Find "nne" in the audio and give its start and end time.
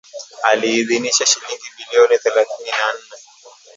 2.93-3.17